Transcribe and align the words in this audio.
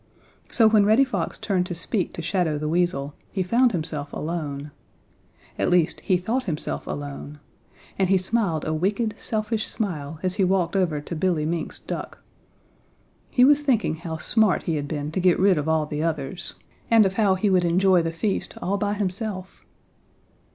So 0.51 0.67
when 0.67 0.83
Reddy 0.83 1.03
Fox 1.03 1.37
turned 1.37 1.67
to 1.67 1.75
speak 1.75 2.11
to 2.13 2.23
Shadow 2.23 2.57
the 2.57 2.67
Weasel, 2.67 3.13
he 3.31 3.43
found 3.43 3.71
himself 3.71 4.11
alone. 4.11 4.71
At 5.59 5.69
least 5.69 5.99
he 5.99 6.17
thought 6.17 6.45
himself 6.45 6.87
alone, 6.87 7.39
and 7.99 8.09
he 8.09 8.17
smiled 8.17 8.65
a 8.65 8.73
wicked, 8.73 9.13
selfish 9.19 9.67
smile 9.67 10.17
as 10.23 10.37
he 10.37 10.43
walked 10.43 10.75
over 10.75 11.01
to 11.01 11.15
Billy 11.15 11.45
Mink's 11.45 11.77
duck. 11.77 12.23
He 13.29 13.45
was 13.45 13.61
thinking 13.61 13.97
how 13.97 14.17
smart 14.17 14.63
he 14.63 14.75
had 14.75 14.87
been 14.87 15.11
to 15.11 15.19
get 15.19 15.39
rid 15.39 15.59
of 15.59 15.69
all 15.69 15.85
the 15.85 16.01
others, 16.01 16.55
and 16.89 17.05
of 17.05 17.13
how 17.13 17.35
he 17.35 17.51
would 17.51 17.63
enjoy 17.63 18.01
the 18.01 18.11
feast 18.11 18.55
all 18.59 18.79
by 18.79 18.95
himself. 18.95 19.67